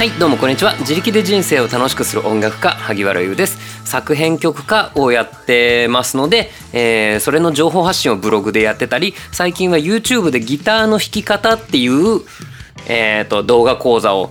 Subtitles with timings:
[0.00, 0.74] はいどうもこんにちは。
[0.78, 3.58] 自力で人生を楽しくする音楽家萩原優です。
[3.84, 12.22] 作編曲家をやってますので、えーそれの情報発信をブログでやってたり最近は YouTube でギターの弾き方っていう、
[12.88, 14.30] えー、と動画講座を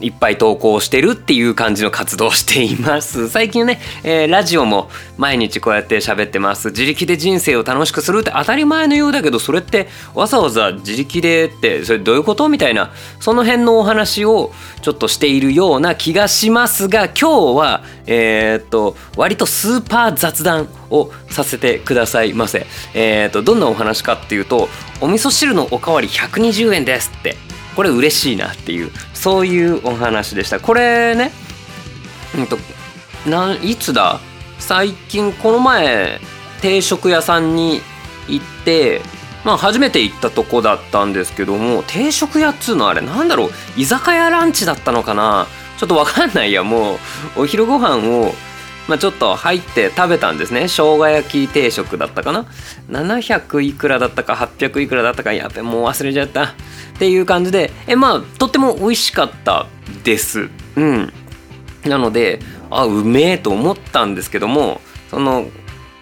[0.00, 3.28] いっぱい投稿してるっていう感じの活動をしています。
[3.30, 6.68] 最近ね、えーラジオも毎日こうやって喋ってます。
[6.68, 22.66] 自力で人生を楽しくするって当たり前のようだけどそれってわざわざ自力でってそれどういうことみたいなその辺のお話をちょっとしているような気がしますが今日はえーっと割とスーパー雑談をさせてくださいませ。
[22.94, 24.68] えーっとどんなお話かっていうと
[25.00, 27.57] お味噌汁のおかわり120円ですって。
[27.78, 30.58] これ嬉しいなっていうそういうお話でした。
[30.58, 31.30] これね
[32.36, 32.58] うんと
[33.24, 34.18] ないつだ？
[34.58, 36.18] 最近この前
[36.60, 37.80] 定食屋さんに
[38.26, 39.00] 行って
[39.44, 43.50] まあ初めて行ったとこだったんですけども定食屋っつうのあれなんだろう？
[43.76, 45.46] 居酒屋ランチだったのかな？
[45.78, 46.94] ちょっとわかんないやも
[47.36, 48.32] うお昼ご飯を
[48.88, 50.62] まあ、ちょっと入って食べたんですね。
[50.62, 52.46] 生姜焼き定食だったかな
[52.88, 56.54] ？700いくらだったか800いくらだったかやべもう忘れちゃった。
[56.98, 59.68] っていう感じでえまあとっても美味しかった
[60.02, 60.50] です。
[60.74, 61.12] うん。
[61.84, 62.40] なので
[62.70, 65.46] あうめえと思ったんですけどもその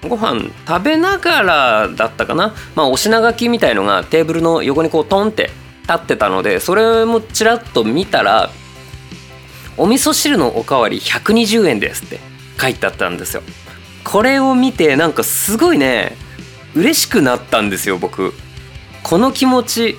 [0.08, 2.54] ご飯食べながらだったかな？
[2.74, 5.50] まあお品書きみたいのがテーブルの横にこうトンって
[5.82, 8.50] 立ってたのでそれもちらっと見たら
[9.76, 12.20] 「お味噌汁のおかわり120円です」って
[12.58, 13.42] 書いてあったんですよ。
[14.02, 16.16] これを見てなんかすごいね
[16.74, 18.32] 嬉しくなったんですよ僕。
[19.02, 19.98] この気持ち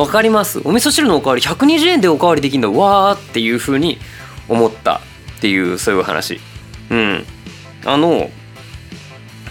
[0.00, 0.60] わかります。
[0.64, 3.98] お味噌汁のおかわり120円でおかわりできるんだわーっていう風に
[4.48, 5.02] 思った
[5.36, 6.40] っていうそういう話。
[6.90, 7.24] うん。
[7.84, 8.30] あの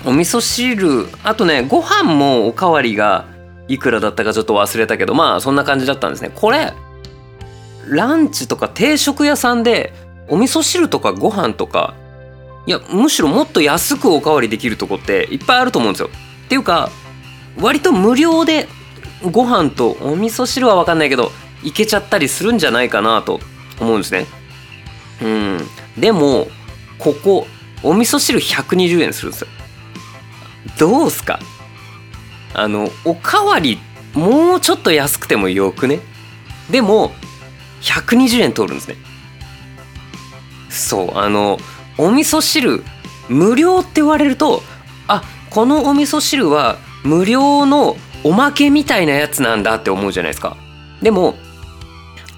[0.05, 3.27] お味噌汁あとねご飯もおかわりが
[3.67, 6.31] いくらだったかちょっと忘れたけどまあそんな感じだったんですね。
[6.33, 6.73] これ
[7.87, 9.93] ランチとか定食屋さんで
[10.29, 11.93] お味噌汁とかご飯とか
[12.65, 16.09] いやむしろもっと安くおかわりできるとこっていっぱいあると思うんですよ。
[16.45, 16.89] っていうか
[17.59, 18.67] 割と無料で
[19.23, 21.31] ご飯とお味噌汁は分かんないけど
[21.63, 23.39] いけちゃったりするんじゃないかなと
[23.79, 24.27] 思うんですね。
[25.21, 26.47] うんでも
[26.97, 27.47] ここ
[27.83, 29.47] お味噌汁120円するんですよ。
[30.77, 31.39] どうすか？
[32.53, 33.79] あのおかわり
[34.13, 35.99] もうちょっと安くてもよくね？
[36.69, 37.11] でも
[37.81, 38.95] 120円取るんですね。
[40.69, 41.57] そうあの
[41.97, 42.83] お味噌汁
[43.27, 44.61] 無料って言われると
[45.07, 50.57] あこのお味噌汁は無料のおまけみたいなやつなんだって思うじゃないですか。
[51.01, 51.35] でも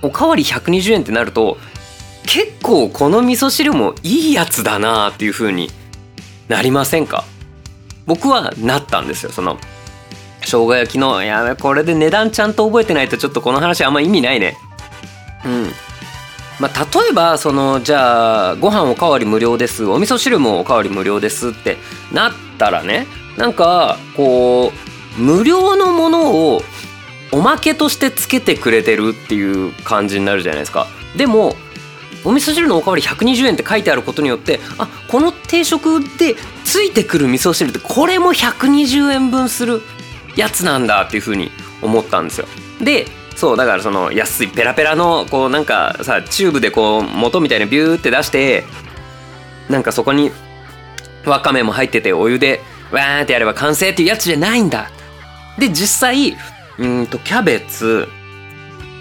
[0.02, 1.58] おかわり120円ってなると
[2.26, 5.70] 結構この味噌汁もいいやつだなっていう風に
[6.48, 7.24] なりませんか？
[8.06, 9.58] 僕はなったんですよその
[10.42, 14.58] 生姜焼きのいやこれで値段ちゃんと覚えてないとちょっとこの話あんま意味ないね。
[15.46, 15.72] うん。
[16.60, 19.86] まあ、例えばそのじゃあご飯おかわり無料です。
[19.86, 21.78] お味噌汁もおかわり無料ですって
[22.12, 26.62] なったらねなんかこう無料のものを
[27.32, 30.88] おまけとしてつけてくれてるっていう感じになるじゃないですか。
[31.16, 31.56] でも
[32.24, 39.82] お味噌汁のおかわり120円って書いてあることによってあこの定食でついてくる味噌汁ってこれも120円分する
[40.36, 41.52] やつなんだっていうふうに
[41.82, 42.48] 思ったんですよ。
[42.80, 48.66] でそうだからその安いペラペラのこうなんかさチューブでこう元みたいなビューって出して
[49.70, 50.32] なんかそこに
[51.26, 52.62] わかめも入っててお湯で
[52.92, 54.92] わーってやれば完成っていうやつじゃないんだ。
[55.62, 56.36] で実際
[56.80, 58.08] うんとキャベツ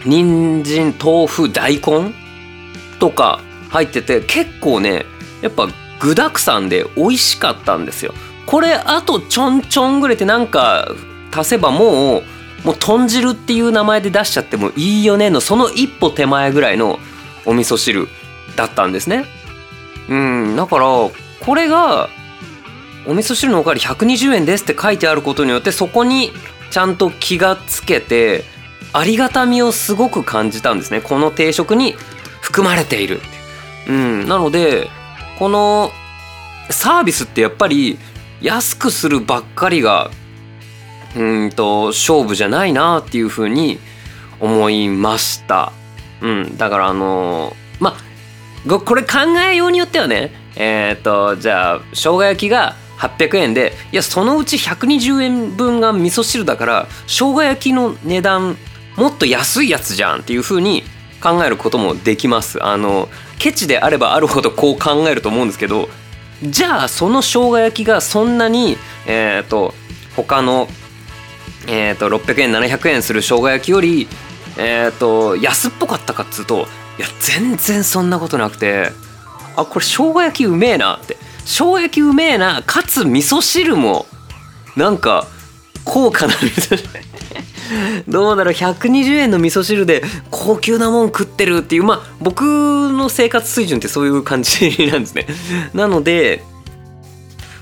[0.04, 2.12] 人参豆腐大根
[2.98, 3.40] とか
[3.70, 5.06] 入ってて結構ね
[5.40, 5.68] やっぱ
[6.00, 8.12] 具沢山で美味しかったんですよ。
[8.46, 10.88] これあとちょんちょんぐらいってなんか
[11.32, 12.22] 足せばもう
[12.64, 16.98] もう豚汁っていう名前で出しちゃってもいいよねのその一歩手前ぐらいの
[17.46, 18.08] お味噌汁
[18.56, 19.24] だったんですね。
[20.10, 20.84] うんだから
[21.40, 22.10] これが
[23.06, 26.32] お味噌汁のおかわり120円ですって書いてあることによってそこに
[26.70, 28.44] ちゃんと気がつけて
[28.92, 31.00] ありがたみをすごく感じたんですね。
[31.00, 31.94] この定食に
[32.40, 33.20] 含まれている。
[33.88, 34.28] うん。
[34.28, 34.88] なので
[35.38, 35.90] この
[36.70, 37.98] サービスってやっぱり
[38.40, 40.10] 安くするばっかりが
[41.16, 43.78] うんと勝負じゃないなっていうふうに
[44.40, 45.72] 思いました。
[46.20, 47.96] うん、だからあのーま
[48.66, 49.18] ごこれ考
[49.50, 58.56] えようによってはねえっ、とじゃあ生姜焼きが800円でいやそのうち120円分が味噌汁だから生姜焼きの値段
[58.96, 60.82] もっと安いやつじゃんっていうふうに
[61.22, 62.62] 考えることもできます。
[62.64, 63.08] あの
[63.38, 65.88] ケチであればあるほどこう考えると思うんですけど
[66.42, 68.76] じゃあその生姜焼きがそんなに
[69.06, 69.74] えっ、と
[70.16, 70.68] 他の
[71.66, 74.08] えー、と600円700円する生姜焼きより、
[74.58, 76.66] えー、と安っぽかったかっつうと
[76.98, 78.90] いや全然そんなことなくて
[79.56, 81.16] あこれ生姜焼きうめえなって
[81.50, 84.06] 生姜焼きうめえなかつ味噌汁も
[84.76, 85.26] なんか
[85.84, 86.88] 高価な味噌汁。
[88.06, 88.54] どうだろう。
[88.54, 91.82] 120円の味噌汁で高級なもん食ってるっていう。
[91.82, 92.42] まあ僕
[92.92, 95.26] の生活水準ってそういう感じなんですね。
[95.74, 96.44] なので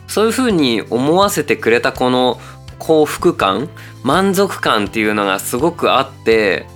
[0.07, 2.39] そういう風に思わせてくれたこの
[2.79, 3.71] 幸福感
[4.03, 6.67] 満足感っていうのがすごくあって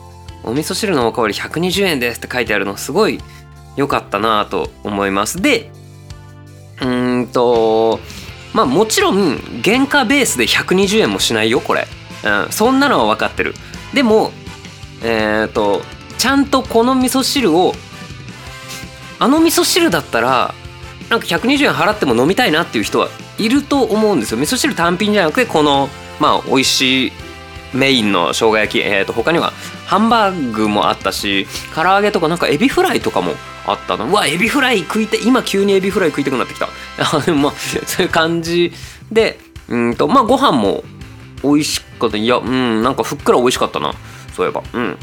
[0.44, 3.20] お味噌汁のおかわり120円ですって書いてあるのすごい
[3.76, 5.42] 良かったなと思います。
[5.42, 5.70] で
[6.80, 8.00] うんと
[8.52, 11.86] まあもちろん原価ベースで120円もしないよこれ、
[12.24, 13.54] うん、そんなのは分かってる。
[13.94, 14.32] でも
[15.02, 15.82] えっ、ー、と
[16.18, 17.74] ちゃんとこの味噌汁を
[19.18, 20.54] あの味噌汁だったら
[21.08, 23.08] なんか120円払っても飲みたいなっていう人は
[23.38, 24.38] いると思うんですよ。
[24.38, 25.88] 味噌汁単品じゃなくてこの
[26.20, 27.12] まあ美味しい
[27.74, 29.52] メインの生姜焼き、えー、と他には
[29.86, 33.32] ハンバーグもあったし唐揚げとかなんかエビフライとかも
[33.66, 34.06] あったの？
[34.06, 36.66] うわエビフライ食いて今急にエビフライ食いたくなってきた。
[37.34, 37.52] ま あ
[37.86, 38.72] そういう感じ
[39.10, 39.38] で
[39.68, 40.84] うんとまあご飯も
[41.42, 42.16] 美味しかった。
[42.16, 43.92] いやうんなんかふっくら美味しかったな。
[44.34, 44.62] そういえば。
[44.72, 44.98] うん。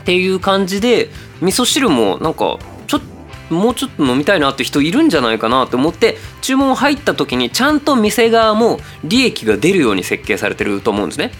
[0.00, 1.10] っていう感じで
[1.40, 3.00] 味噌汁もなんかちょっ
[3.48, 11.32] ともうちょっと飲みたいなって人いるんじゃないかなと思って注文入った時にちゃんと店側も利益が出るように設計されてると思うんですね。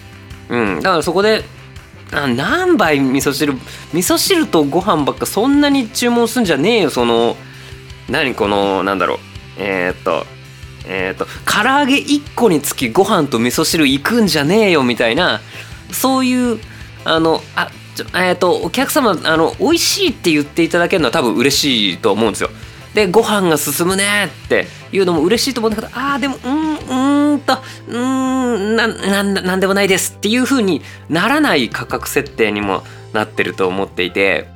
[0.49, 1.43] うん、だからそこで
[2.11, 3.59] 何杯味噌汁味
[3.93, 7.35] 噌汁とご飯ばっかそんなに注文すんじゃねえよその
[8.09, 9.17] 何このなんだろう
[9.57, 10.25] えー、っと
[10.87, 15.41] えー、っと唐揚げ1個につきご飯と味噌汁行くんじゃねえよみたいな
[15.91, 16.59] そういう
[17.03, 17.69] あのあ
[18.13, 22.49] えー、っとお客様あの美味しいって言っていただけるのは多分嬉しいと思うんですよ。
[22.93, 32.83] でご飯が進むねっていうのも嬉しいと思うんだけどああでもうんうんとうんなななんでもないですっていう風にならない価格設定にも
[33.13, 34.47] なってると思っていて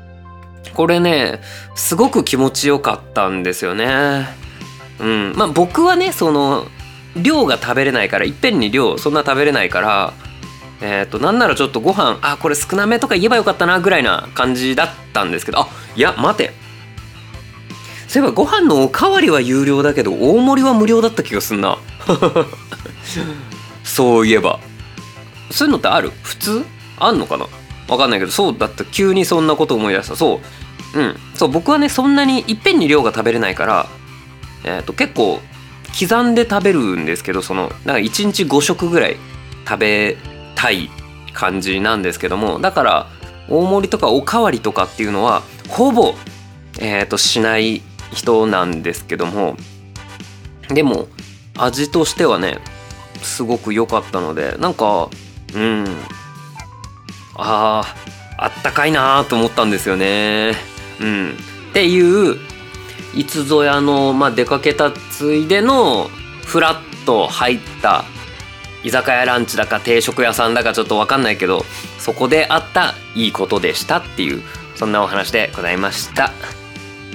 [0.74, 1.42] これね
[1.76, 4.28] すごく気持ちよかったんですよね。
[5.00, 6.68] うんまあ僕はねその
[7.16, 10.14] 量が食べれないからいっぺんに量そんな食べれないから
[10.82, 16.52] えっ、ー、となんならちょっとご飯あこれ少なめとか言えばよかったなぐらいな感じだったんですけどあいや待て
[18.10, 21.78] そういえばご飯のおかわりは有料だけど大盛りは無料だった気がすんな。
[23.86, 24.60] そういえば。
[25.52, 26.12] そういうのってある？
[26.24, 26.66] 普通？
[26.98, 27.46] あんのかな？
[27.88, 28.84] わかんないけどそうだった。
[28.84, 30.16] 急にそんなこと思い出した。
[30.16, 30.42] そ
[30.96, 31.00] う。
[31.00, 31.20] うん。
[31.36, 33.86] そう僕はねそんなにいっぺんに量が食べれないから
[34.64, 35.40] えっ、ー、と結構
[35.98, 39.18] 刻んで食べるんですけどそのなんか1日5食ぐらい
[39.68, 40.18] 食べ
[40.56, 40.90] たい
[41.34, 43.08] 感じなんですけどもだから
[43.48, 46.14] 大盛りとかおかわりとかっていうのはほぼ
[46.80, 47.82] えっ、ー、としない
[48.14, 49.58] 人なんですけども
[50.70, 51.08] でも
[51.58, 52.60] 味としてはね
[53.22, 55.10] すごく良かったのでなんか
[55.54, 55.86] うん
[57.36, 60.54] あーあったかいなと思ったんですよね。
[61.02, 61.38] うん、
[61.72, 62.38] っていう
[63.14, 66.10] いつぞやの、まあ、出かけたついでの
[66.46, 68.06] フラッと入った
[68.84, 71.66] 居酒屋ランチだか定食屋さんだかちょっと分かんないけど
[71.98, 74.42] そこであったいいことでしたっていう
[74.76, 76.32] そんなお話でございました。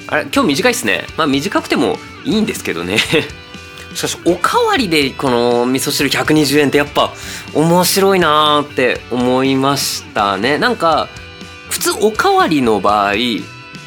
[0.08, 1.06] あれ今日短いっすね。
[1.16, 2.98] まあ短くてもいいんですけどね。
[3.94, 7.12] しかしおかわりでこの味噌汁120円ってやっぱ
[7.54, 10.58] 面白いなーって思いましたね。
[10.58, 11.08] なんか
[11.70, 13.14] 普通おかわりの場合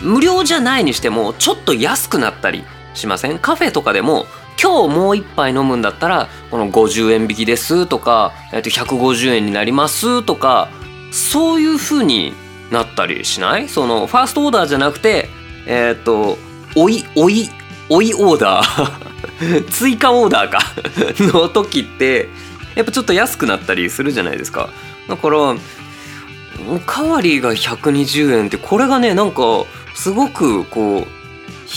[0.01, 3.37] 無料じゃないにしてもちょっと安くなったりしません？
[3.39, 4.27] カフェとかでも
[4.61, 10.69] 今日もう一杯飲むんだったらこの50円引きですとか、えっと、150円になりますとか
[11.11, 12.33] そういう風に
[12.71, 13.67] なったりしない？
[13.69, 15.29] そのファーストオーダーじゃなくて
[15.67, 16.37] えっ、ー、と
[16.75, 17.49] おいおい
[17.89, 19.07] おいオーダー。
[19.69, 20.59] 追加オーダーか。
[21.37, 22.29] の時って
[22.75, 24.69] やっぱちょっと安くなったりするじゃないですか。
[25.07, 31.17] だからおかわりが120円ってこれがねなんかすごくこう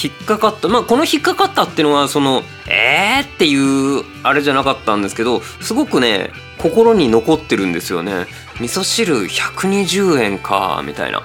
[0.02, 0.68] 引っかかった。
[0.68, 8.26] まあこの引っかかったっていうのはそのえーっていうあれじゃなかったんですけどすごくね心に残ってるんですよね。
[8.60, 11.22] 味噌汁120円かみたいな。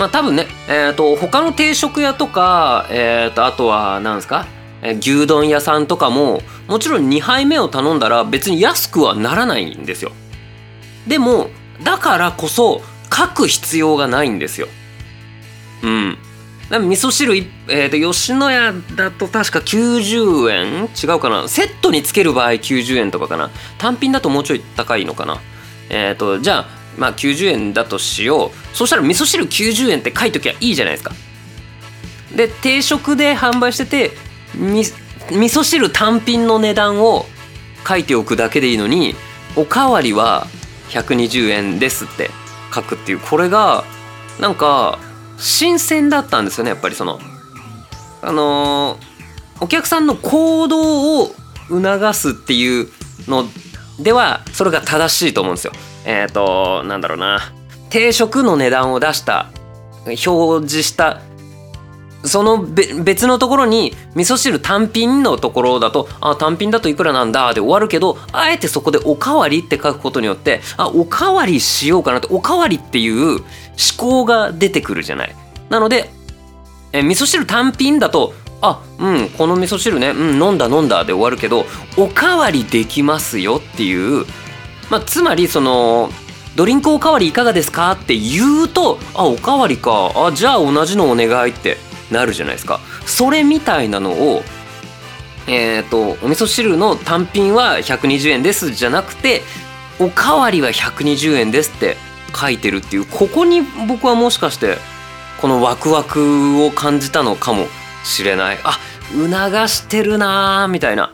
[0.00, 4.46] まあ多分ね、えーと、他の定食屋とか、えーと、あとは何ですか、
[4.80, 10.12] えー、牛丼屋さんとかももちろん2杯目を頼んだら別に安くはならないんですよ。
[11.06, 11.50] でも
[11.82, 12.80] だからこそ
[13.14, 14.68] 書く必要がないんですよ。
[15.82, 16.16] うん。
[16.70, 17.36] 味噌汁、
[17.68, 20.84] えーと、吉野家だと確か90円？
[20.84, 21.46] 違うかな？
[21.46, 23.50] セットにつける場合90円とかかな。
[23.76, 25.42] 単品だともうちょい高いのかな。
[25.90, 28.76] えっ、ー、とじゃあまあ90円だとしよう。
[28.76, 31.12] そしたら味噌汁90円って書いときゃいいじゃないですか。
[32.34, 34.12] で定食で販売してて
[34.54, 34.92] み味
[35.30, 37.26] 噌汁単品の値段を
[37.86, 39.14] 書いておくだけでいいのに
[39.56, 40.46] おかわりは
[40.90, 42.30] 120円ですって
[42.74, 43.18] 書くっていう。
[43.20, 43.84] これが
[44.38, 44.98] なんか
[45.38, 47.18] 新鮮だったんですよねやっぱりその。
[48.22, 51.34] あのー、お客さんの行動を
[51.68, 52.88] 促すっていう
[53.26, 53.46] の
[53.98, 55.72] ではそれが正しいと思うんですよ。
[56.04, 57.52] えっ、ー、となんだろうな
[57.90, 59.50] 定食の値段を出した
[60.06, 61.20] 表示した
[62.24, 73.44] その別のところに味噌汁単品のところだとあ単品だといくらなんだで終わるけどあえてそこでおかわりって書くことによってあおかわりしようかなっておかわりっていう思
[73.96, 75.34] 考が出てくるじゃない。
[75.70, 76.10] なので
[76.92, 81.64] え味噌汁単品だとあうんこの味噌汁ねうん飲んだ飲んだで終わるけど
[81.96, 84.26] おかわりできますよっていう、
[84.90, 86.10] まあ、つまりその
[86.56, 90.12] ドリンクおかわりいかがですかって言うとあおかわりか。
[90.16, 91.76] あじゃあ同じのお願いって
[92.10, 92.80] なるじゃないですか。
[93.06, 94.42] それみたいなのを
[95.46, 99.42] えっ、ー、とお味噌汁の単品は120円ですじゃなくて
[100.00, 101.96] おかわりは120円ですって
[102.34, 104.76] 書いてるっていうここに僕はもしかして
[105.40, 107.66] このワクワクを感じたのかも
[108.04, 108.58] しれない。
[108.64, 108.78] あ
[109.12, 111.12] 促してるなーみたいな。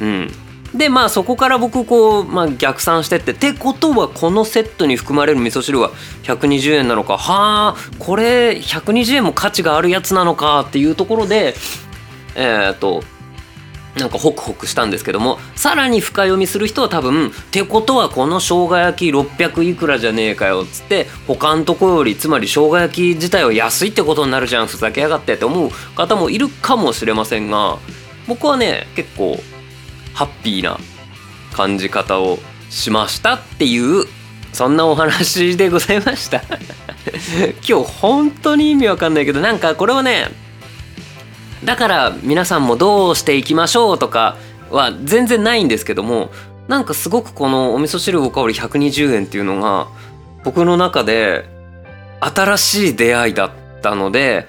[0.00, 0.43] うん。
[0.74, 5.90] でまあそこから僕こう、まあ、逆算してってってことはこのセットに含まれる味噌汁は
[6.24, 7.16] 120円なのか。
[7.16, 11.54] はあこれ120円も価値があるやつなのかっていうところで
[12.34, 13.04] えっ、と
[13.96, 27.78] なんかホクホクしたんですけどもさらに深読みする人は多分てことはこの生姜焼き600いくらじゃねえかよっつって他のとこよりつまり生姜焼き自体は安いってことになるじゃんふざけやがってって思う方もいるかもしれませんが
[28.26, 29.38] 僕はね結構
[30.14, 30.78] ハッピーな
[31.52, 32.38] 感じ方を
[32.70, 34.06] しましたっていう
[34.52, 36.42] そんなお話でございました。
[37.68, 40.30] 今日本当に意味わかんないけどなんかこれはね
[41.64, 44.36] だから皆さんもどうしていきましょうとか
[44.70, 46.30] は全然ないんですけども
[46.68, 49.88] なんかすごくこのお味噌汁おかわり120円っていうのが
[50.44, 51.44] 僕の中で
[52.20, 53.50] 新しい出会いだっ
[53.82, 54.46] たので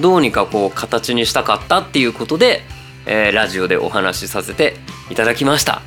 [0.00, 2.62] どうにかこう形にしたかったっていうことで、
[3.06, 4.76] えー、ラジオでお話しさせて
[5.10, 5.82] いただきました。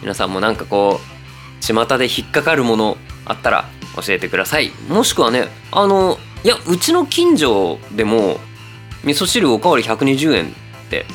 [0.00, 4.70] 皆さんもなんかこう巷で引っかかるものあったら教えてください。
[4.88, 8.38] もしくはねあのいやうちの近所でも
[9.04, 10.50] 味噌汁おかわり120円っ
[10.90, 11.06] て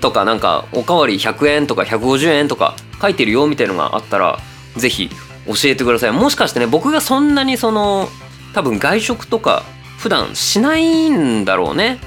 [0.00, 4.38] とかなんかおかわり100円とか150円とか書いてるよみたいのがあったら
[4.76, 5.08] 是非
[5.46, 6.12] 教えてください。
[6.12, 8.08] もしかしてね僕がそんなにその
[8.54, 9.62] 多分外食とか
[9.98, 11.98] 普段しないんだろうね。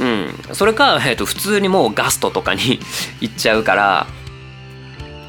[0.00, 0.34] うん。
[0.52, 2.80] それか、えー、と普通にもうガストとかに
[3.20, 4.06] 行っちゃうから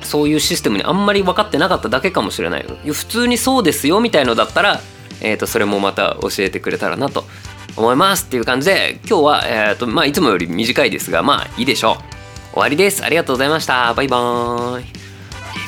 [0.01, 4.81] そういうシステムにあんまり分かってなかっただけかもしれない普通にそうですよみたいのだったら、
[5.21, 7.25] えー、とそれもまた教えてくれたらなと
[7.75, 12.19] 思いますっていう感じで今日は、えーとまあ、いつもより短いですがまあいいでしょう。
[12.51, 13.03] 終わりです。
[13.05, 13.93] ありがとうございました。
[13.93, 14.83] バイバーイ。
[14.83, 14.87] エ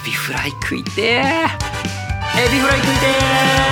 [0.05, 1.24] ビフライ食いてエ
[2.51, 2.88] ビフライ食い
[3.65, 3.70] て